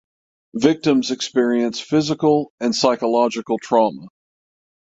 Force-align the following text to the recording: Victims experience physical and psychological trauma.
Victims 0.55 1.11
experience 1.11 1.79
physical 1.79 2.51
and 2.59 2.73
psychological 2.73 3.59
trauma. 3.59 4.07